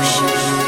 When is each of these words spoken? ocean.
ocean. 0.00 0.58